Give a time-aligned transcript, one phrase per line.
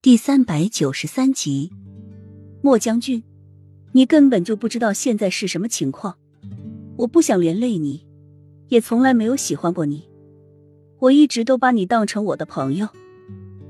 [0.00, 1.72] 第三百九十三集，
[2.62, 3.24] 莫将军，
[3.90, 6.16] 你根本就不知道现在是什么情况。
[6.98, 8.06] 我不想连累你，
[8.68, 10.08] 也从来没有喜欢过你。
[11.00, 12.88] 我一直都把你当成我的朋友，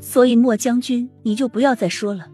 [0.00, 2.30] 所以莫将军，你就不要再说了。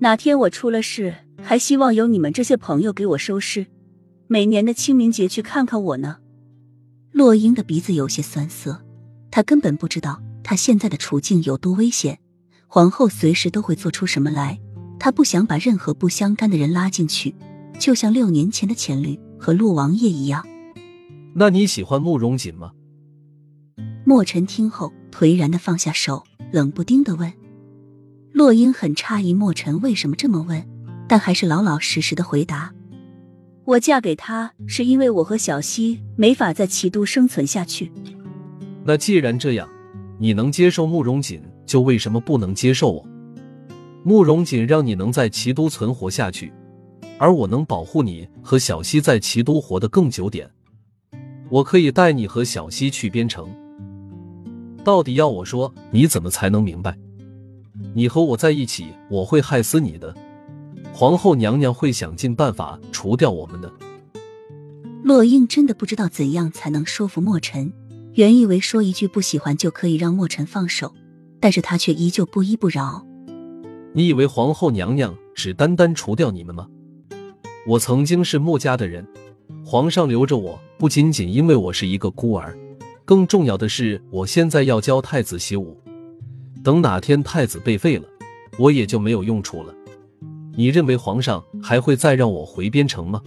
[0.00, 3.66] 哪天我出了事，还希望有你们这些朋友给我收尸。
[4.26, 6.18] 每年的清明节去看看我呢。
[7.10, 8.84] 洛英的鼻子有些酸涩，
[9.30, 12.18] 他根本不知道他现在的处境有多危险。
[12.72, 14.56] 皇后随时都会做出什么来，
[14.96, 17.34] 她不想把任何不相干的人拉进去，
[17.80, 20.46] 就像六年前的浅绿和陆王爷一样。
[21.34, 22.70] 那你喜欢慕容锦吗？
[24.06, 26.22] 莫尘听后颓然的放下手，
[26.52, 27.32] 冷不丁的问。
[28.30, 30.64] 洛英很诧异莫尘为什么这么问，
[31.08, 32.72] 但还是老老实实的回答
[33.66, 37.90] ：“我嫁给他是因为我和小溪没法在齐都生存下去。”
[38.86, 39.68] 那既然这样，
[40.20, 41.42] 你能接受慕容锦？
[41.70, 43.06] 就为什么不能接受我？
[44.02, 46.52] 慕容锦让你能在齐都存活下去，
[47.16, 50.50] 而我能保护你和小溪在齐都活得更久点。
[51.48, 53.48] 我可以带你和小溪去边城。
[54.82, 56.98] 到底要我说，你怎么才能明白？
[57.94, 60.12] 你和我在一起，我会害死你的。
[60.92, 63.72] 皇后娘娘会想尽办法除掉我们的。
[65.04, 67.72] 洛英真的不知道怎样才能说服莫尘，
[68.14, 70.92] 原以为说一句不喜欢就可以让莫尘放手。
[71.40, 73.04] 但是他却依旧不依不饶。
[73.92, 76.68] 你以为皇后娘娘只单单除掉你们吗？
[77.66, 79.06] 我曾经是穆家的人，
[79.64, 82.56] 皇上留着我不仅仅因为我是一个孤儿，
[83.04, 85.76] 更重要的是我现在要教太子习武。
[86.62, 88.04] 等哪天太子被废了，
[88.58, 89.74] 我也就没有用处了。
[90.54, 93.20] 你认为皇上还会再让我回边城吗？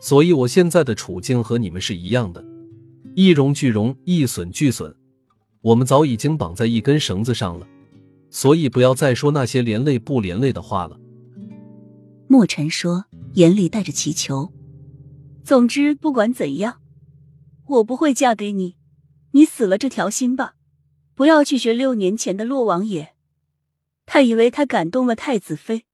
[0.00, 2.44] 所以我现在的处境和你们是一样的，
[3.14, 4.92] 一荣俱荣，一损俱损。
[5.62, 7.66] 我们早已经绑在一根绳子上了，
[8.30, 10.98] 所以不要再说那些连累不连累的话了。
[12.26, 14.52] 莫尘说，眼里带着祈求。
[15.44, 16.80] 总之，不管怎样，
[17.66, 18.74] 我不会嫁给你。
[19.32, 20.54] 你死了这条心吧，
[21.14, 23.14] 不要去学六年前的洛王爷。
[24.04, 25.84] 他以为他感动了太子妃，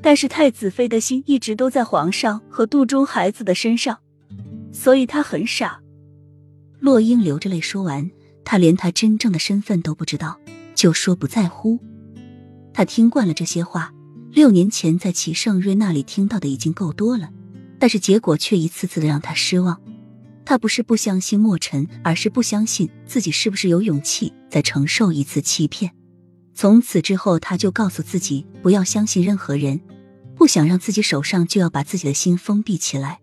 [0.00, 3.98] 但是太子妃的心一直都在皇上和肚中孩子的身上，
[4.70, 5.82] 所以他很傻。
[6.78, 8.08] 洛英流着泪说完。
[8.44, 10.38] 他连他真正的身份都不知道，
[10.74, 11.78] 就说不在乎。
[12.74, 13.92] 他听惯了这些话，
[14.30, 17.30] 六年前在齐盛瑞那里听到的已经够多了，
[17.78, 19.80] 但是结果却一次次的让他失望。
[20.44, 25.92] 他不是不相信莫尘，而是不相信自己是不是有勇气再承受一次欺骗。
[26.54, 29.80] 从此之后，他就告诉自己不要相信任何人，
[30.34, 33.20] 不想让自己手上就要把自己的心封闭起来。